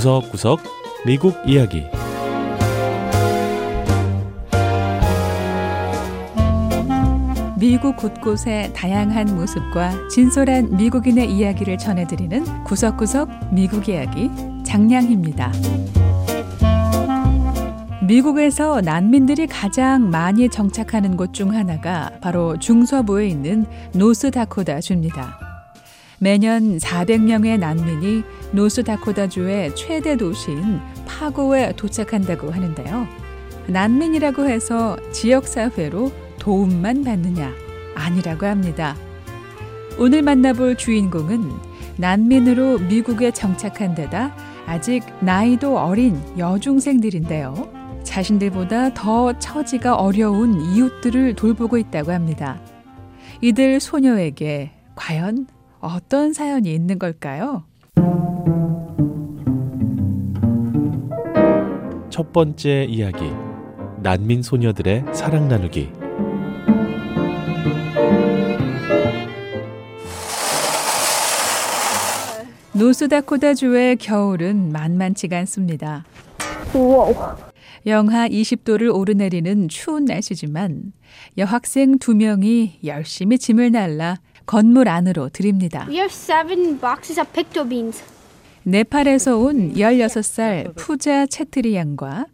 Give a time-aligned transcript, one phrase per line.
[0.00, 0.60] 구석구석
[1.04, 1.84] 미국 이야기
[7.58, 14.30] 미국 곳곳의 다양한 모습과 진솔한 미국인의 이야기를 전해드리는 구석구석 미국 이야기
[14.64, 15.52] 장량입니다.
[18.08, 25.49] 미국에서 난민들이 가장 많이 정착하는 곳 중 하나가 바로 중서부에 있는 노스다코다 주입니다.
[26.22, 33.08] 매년 400명의 난민이 노스다코다주의 최대 도시인 파고에 도착한다고 하는데요.
[33.68, 37.50] 난민이라고 해서 지역사회로 도움만 받느냐?
[37.94, 38.96] 아니라고 합니다.
[39.98, 41.50] 오늘 만나볼 주인공은
[41.96, 47.72] 난민으로 미국에 정착한 데다 아직 나이도 어린 여중생들인데요.
[48.02, 52.60] 자신들보다 더 처지가 어려운 이웃들을 돌보고 있다고 합니다.
[53.40, 55.46] 이들 소녀에게 과연
[55.80, 57.64] 어떤 사연이 있는 걸까요?
[62.10, 63.30] 첫 번째 이야기
[64.02, 65.90] 난민 소녀들의 사랑 나누기
[72.72, 76.04] 노스다코다주의 겨울은 만만치가 않습니다.
[77.86, 80.92] 영하 20도를 오르내리는 추운 날씨지만
[81.38, 84.16] 여학생 두 명이 열심히 짐을 날라
[84.50, 85.86] 건물 안으로 들입니다.
[85.88, 88.02] We have seven boxes of picto beans.
[88.64, 92.26] 네팔에서 온 16살 푸자 체트리 양과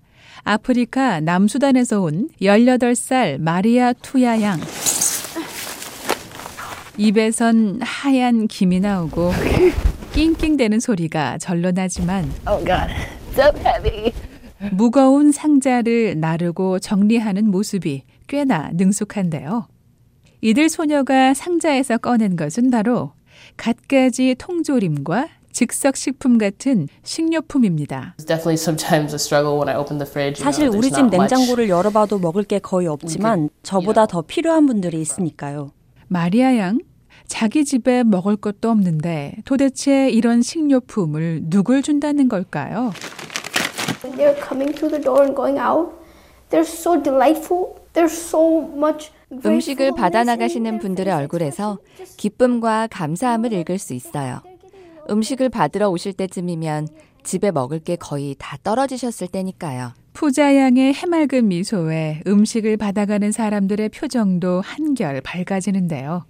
[0.42, 4.58] 아프리카 남수단에서 온 18살 마리아 투야 양.
[6.96, 9.32] 입에선 하얀 김이 나오고
[10.14, 12.94] 낑낑대는 소리가 절로 나지만 Oh God,
[13.34, 14.14] so heavy.
[14.72, 19.66] 무거운 상자를 나르고 정리하는 모습이 꽤나 능숙한데요.
[20.46, 23.10] 이들 소녀가 상자에서 꺼낸 것은 바로
[23.56, 28.14] 갖가지 통조림과 즉석식품 같은 식료품입니다.
[28.18, 30.40] definitely sometimes a struggle when I open the fridge.
[30.40, 31.04] you 사실 우리 집.
[31.10, 35.72] 냉장고를 열어봐도 먹을 게 거의 없지만 저보다 더 필요한 분들이 있으니까요.
[36.06, 36.78] 마리아 양,
[37.26, 42.92] 자기 집에 먹을 것도 없는데 도대체 이런 식료품을 누굴 준다는 걸까요?
[44.02, 45.90] They're coming through the door and going out.
[46.50, 47.84] They're so delightful.
[47.96, 49.10] There's so much.
[49.44, 51.12] 음식을 받아 나가시는 분들의.
[51.12, 51.78] 얼굴에서
[52.18, 54.42] 기쁨과 감사함을 읽을 수 있어요.
[55.08, 56.88] 음식을 받으러 오실 때쯤이면
[57.24, 59.94] 집에 먹을 게 거의 다 떨어지셨을 때니까요.
[60.12, 66.26] 푸자 양의 해맑은 미소에 음식을 받아가는 사람들의 표정도 한결 밝아지는데요.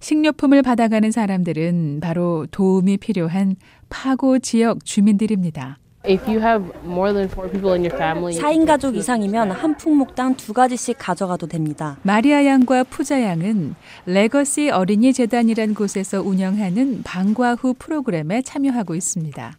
[0.00, 3.56] 식료품을 받아가는 사람들은 바로 도움이 필요한
[3.90, 5.78] 파고 지역 주민들입니다.
[6.08, 10.36] If you have more than four people in your family, 4인 가족 이상이면 한 품목당
[10.36, 11.98] 두 가지씩 가져가도 됩니다.
[12.02, 13.74] 마리아 양과 푸자 양은
[14.06, 19.58] 레거시 어린이 재단이란 곳에서 운영하는 방과 후 프로그램에 참여하고 있습니다.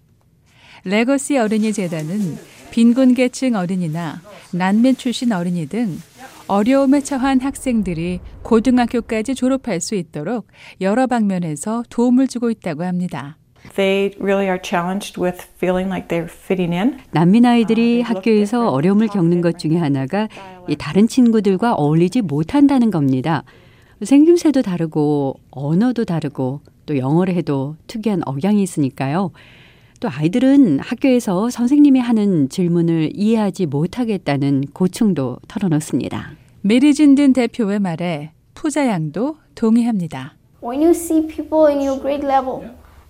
[0.85, 2.37] 레거시 어린이 재단은
[2.71, 4.19] 빈곤 계층 어린이나
[4.51, 5.99] 난민 출신 어린이 등
[6.47, 10.47] 어려움에 처한 학생들이 고등학교까지 졸업할 수 있도록
[10.81, 13.38] 여러 방면에서 도움을 주고 있다고 합니다.
[13.75, 16.99] They really are challenged with feeling like they're fitting in.
[17.11, 20.27] 난민 아이들이 학교에서 어려움을 겪는 것 중에 하나가
[20.67, 23.43] 이 다른 친구들과 어울리지 못한다는 겁니다.
[24.01, 29.31] 생김새도 다르고 언어도 다르고 또 영어를 해도 특이한 억양이 있으니까요.
[29.99, 36.31] 또 아이들은 학교에서 선생님이 하는 질문을 이해하지 못하겠다는 고충도 털어놓습니다.
[36.61, 40.35] 메리진든 대표의 말에 푸자 양도 동의합니다.
[40.63, 42.69] When you see people in your grade level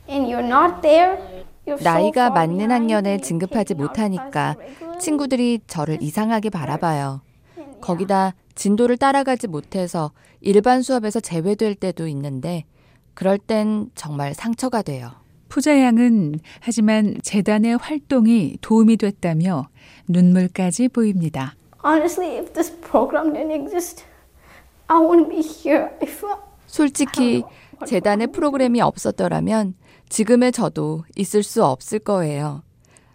[0.10, 1.18] and you're not there,
[1.66, 4.56] you're so 나이가 맞는 학년에 진급하지 못하니까.
[5.00, 7.22] 친구들이 저를 이상하게 바라봐요.
[7.82, 10.12] 거기다 진도를 따라가지 못해서
[10.42, 12.66] 일반 수업에서 제외될 때도 있는데
[13.14, 15.12] 그럴 땐 정말 상처가 돼요.
[15.48, 19.70] 푸자 양은 하지만 재단의 활동이 도움이 됐다며
[20.08, 21.56] 눈물까지 보입니다.
[21.84, 24.04] Honestly, if this program didn't exist,
[24.88, 25.90] I wouldn't be here.
[26.02, 26.36] If I,
[26.68, 27.44] 솔직히
[27.86, 29.74] 재단의 프로그램이 없었더라면
[30.10, 32.64] 지금의 저도 있을 수 없을 거예요.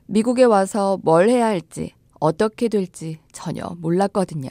[0.07, 4.49] 미국에 와서 뭘 해야 할지, 어떻게 될지 전혀 몰랐거든요.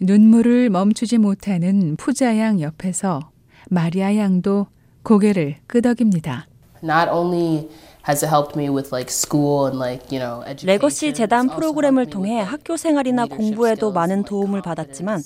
[0.00, 3.30] 눈물을 멈추지 못하는 푸자 양 옆에서
[3.70, 4.66] 마리아 양도
[5.02, 6.46] 고개를 끄덕입니다.
[6.82, 7.68] not only
[8.06, 10.66] has it helped me with like school and like you know education.
[10.66, 15.22] 레거시 재단 프로그램을 통해 학교 생활이나 공부에도 많은 도움을 받았지만.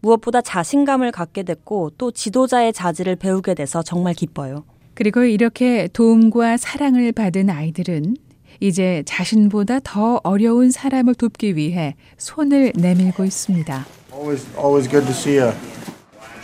[0.00, 4.64] 무엇보다 자신감을 갖게 됐고 또 지도자의 자질을 배우게 돼서 정말 기뻐요.
[4.94, 8.16] 그리고 이렇게 도움과 사랑을 받은 아이들은
[8.60, 13.86] 이제 자신보다 더 어려운 사람을 돕기 위해 손을 내밀고 있습니다.
[14.12, 15.52] Always, always good to see you.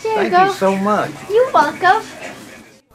[0.03, 1.11] Here you Thank you so much.
[1.29, 2.03] You're welcome.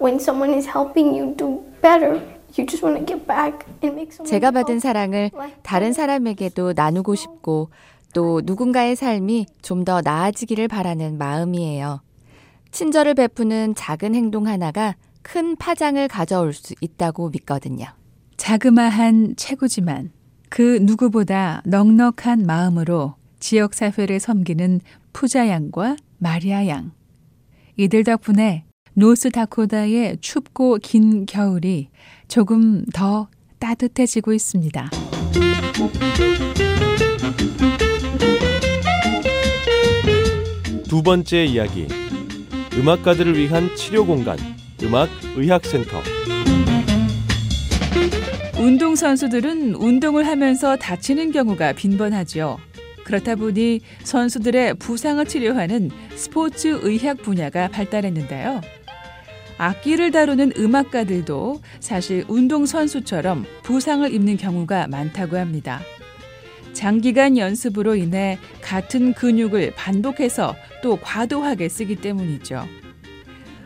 [0.01, 2.15] When someone is helping you do better,
[2.59, 5.31] you just want to give back and make someone 제가 받은 사랑을
[5.63, 7.71] 다른 사람에게도 나누고 싶고
[8.13, 12.01] 또 누군가의 삶이 좀 더 나아지기를 바라는 마음이에요.
[12.73, 17.87] 친절을 베푸는 작은 행동 하나가 큰 파장을 가져올 수 있다고 믿거든요.
[18.37, 20.11] 자그마한 체구지만
[20.49, 24.81] 그 누구보다 넉넉한 마음으로 지역 사회를 섬기는
[25.13, 26.93] 푸자 양과 마리아 양.
[27.77, 28.65] 이들 덕분에
[28.95, 31.89] 노스다코다의 춥고 긴 겨울이
[32.29, 33.29] 조금 더
[33.59, 34.91] 따뜻해지고 있습니다.
[40.89, 41.89] 두 번째 이야기.
[42.75, 44.37] 음악가들을 위한 치료 공간.
[44.83, 46.03] 음악 의학센터.
[48.59, 52.59] 운동 선수들은 운동을 하면서 다치는 경우가 빈번하죠.
[53.05, 58.61] 그렇다 보니 선수들의 부상을 치료하는 스포츠 의학 분야가 발달했는데요.
[59.59, 65.81] 악기를 다루는 음악가들도 사실 운동선수처럼 부상을 입는 경우가 많다고 합니다.
[66.73, 72.67] 장기간 연습으로 인해 같은 근육을 반복해서 또 과도하게 쓰기 때문이죠.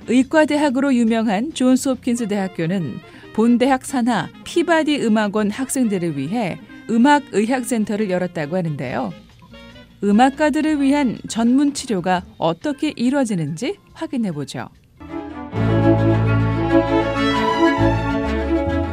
[0.08, 3.00] 의과대학으로 유명한 존스 홉킨스 대학교는
[3.34, 6.58] 본대학 산하 피바디 음악원 학생들을 위해
[6.88, 9.12] 음악 의학센터를 열었다고 하는데요.
[10.04, 14.68] 음악가들을 위한 전문 치료가 어떻게 이루어지는지 확인해 보죠.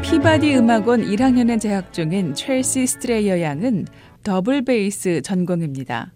[0.02, 3.88] 피바디 음악원 1학년에 재학 중인 첼시 스트레이어 양은
[4.24, 6.14] 더블 베이스 전공입니다.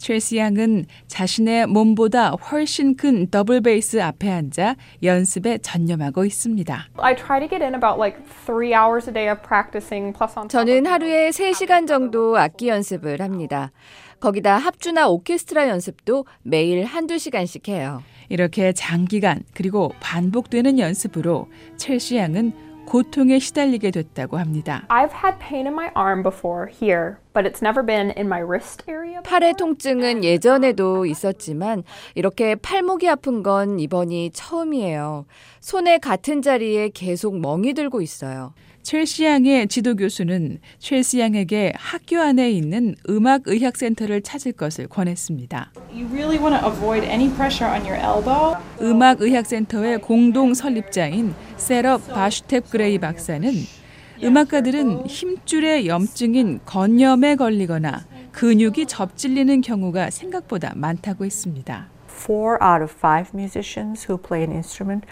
[0.00, 6.88] 첼시 양은 자신의 몸보다 훨씬 큰 더블 베이스 앞에 앉아 연습에 전념하고 있습니다.
[6.96, 10.48] I try to get in about like three hours a day of practicing plus on
[10.48, 13.72] top 저는 하루에 3시간 정도 악기 연습을 합니다.
[14.20, 18.02] 거기다 합주나 오케스트라 연습도 매일 한두 시간씩 해요.
[18.30, 24.84] 이렇게 장기간 그리고 반복되는 연습으로 첼시 양은 고통에 시달리게 됐다고 합니다.
[24.88, 28.82] I've had pain in my arm before here, but it's never been in my wrist
[28.88, 29.20] area.
[29.22, 31.84] 팔의 통증은 예전에도 있었지만
[32.16, 35.26] 이렇게 팔목이 아픈 건 이번이 처음이에요.
[35.60, 38.54] 손에 같은 자리에 계속 멍이 들고 있어요.
[38.82, 45.72] 첼시 양의 지도 교수는 첼시 양에게 학교 안에 있는 음악 의학 센터를 찾을 것을 권했습니다.
[45.92, 48.56] You really want to avoid any pressure on your elbow.
[48.80, 53.52] 음악 의학 센터의 공동 설립자인 세랍 바슈텝 그레이 박사는
[54.22, 61.88] 음악가들은 힘줄의 염증인 건염에 걸리거나 근육이 접질리는 경우가 생각보다 많다고 했습니다.
[62.08, 65.06] Four out of five musicians who play an instrument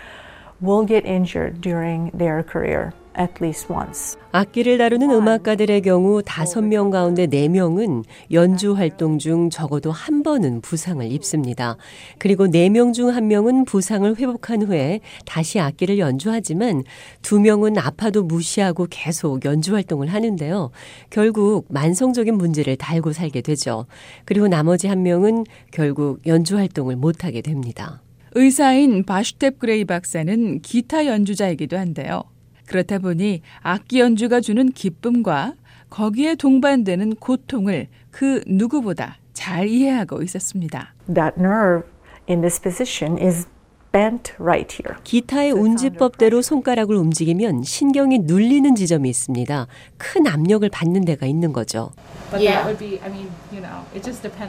[0.62, 4.16] will get injured during their career at least once.
[4.32, 10.60] 악기를 다루는 음악가들의 경우 다섯 명 가운데 네 명은 연주 활동 중 적어도 한 번은
[10.60, 11.76] 부상을 입습니다.
[12.18, 16.84] 그리고 네 명 중 한 명은 부상을 회복한 후에 다시 악기를 연주하지만
[17.22, 20.70] 두 명은 아파도 무시하고 계속 연주 활동을 하는데요.
[21.10, 23.86] 결국 만성적인 문제를 달고 살게 되죠.
[24.24, 28.02] 그리고 나머지 한 명은 결국 연주 활동을 못하게 됩니다.
[28.34, 32.22] 의사인 바슈텝 그레이 박사는 기타 연주자이기도 한데요.
[32.68, 35.54] 그렇다 보니 악기 연주가 주는 기쁨과
[35.90, 40.94] 거기에 동반되는 고통을 그 누구보다 잘 이해하고 있었습니다.
[41.12, 41.88] That nerve
[42.28, 43.46] in this position is
[43.90, 45.00] bent right here.
[45.02, 49.66] 기타의 운지법대로 손가락을 움직이면 신경이 눌리는 지점이 있습니다.
[49.96, 51.92] 큰 압력을 받는 데가 있는 거죠.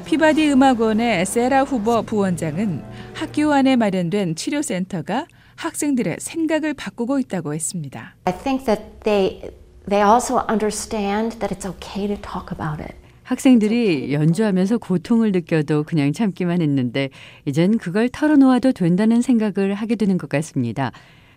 [0.05, 2.83] 피바디 음악원의 세라 후버 부원장은
[3.13, 5.25] 학교 안에 마련된 치료센터가
[5.59, 8.15] 학생들의 생각을 바꾸고 있다고 했습니다.
[8.25, 9.51] I think that they
[9.89, 12.95] they also understand that it's okay to talk about it.
[13.23, 17.09] 학생들이 연주하면서 고통을 느껴도 그냥 참기만 했는데
[17.45, 20.91] 이젠 그걸 털어놓아도 된다는 생각을 하게 되는 것 같습니다.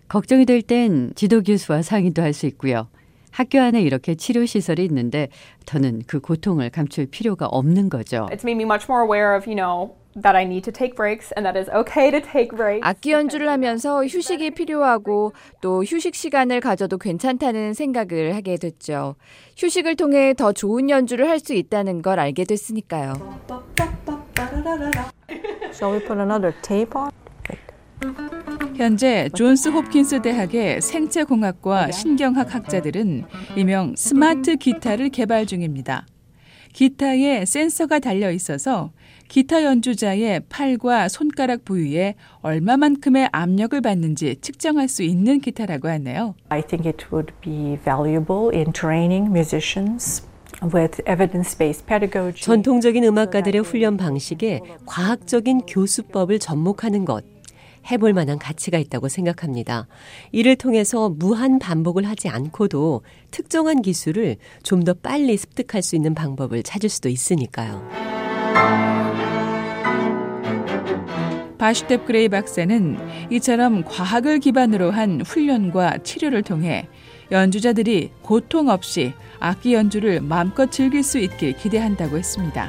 [0.09, 2.89] 걱정이 될 땐 지도 교수와 상의도 할 수 있고요.
[3.31, 5.29] 학교 안에 이렇게 치료 시설이 있는데
[5.65, 8.29] 더는 그 고통을 감출 필요가 없는 거죠.
[8.31, 11.33] It's made me much more aware of, you know, that I need to take breaks
[11.37, 12.81] and that it's okay to take breaks.
[12.83, 19.17] 악기 연주를 하면서 휴식이 필요하고 또 휴식 시간을 가져도 괜찮다는 생각을 하게 됐죠.
[19.57, 23.15] 휴식을 통해 더 좋은 연주를 할 수 있다는 걸 알게 됐으니까요.
[25.73, 27.11] Shall we put another tape on?
[28.77, 33.25] 현재 존스 홉킨스 대학의 생체공학과 신경학 학자들은
[33.57, 36.07] 일명 스마트 기타를 개발 중입니다.
[36.73, 38.93] 기타에 센서가 달려 있어서
[39.29, 46.35] 기타 연주자의 팔과 손가락 부위에 얼마만큼의 압력을 받는지 측정할 수 있는 기타라고 하네요.
[46.51, 50.23] I think it would be valuable in training musicians
[50.63, 52.43] with evidence-based pedagogy.
[52.43, 57.25] 전통적인 음악가들의 훈련 방식에 과학적인 교수법을 접목하는 것.
[57.91, 59.87] 해볼 만한 가치가 있다고 생각합니다.
[60.33, 66.65] 이를 통해서 무한 반복을 하지 않고도 특정한 기술을 좀 더 빨리 습득할 수 있는 방법을
[66.65, 67.89] 찾을 수도 있으니까요.
[71.59, 72.99] 바슈텝 그레이 박사는
[73.31, 76.89] 이처럼 과학을 기반으로 한 훈련과 치료를 통해
[77.31, 82.69] 연주자들이 고통 없이 악기 연주를 마음껏 즐길 수 있길 기대한다고 했습니다.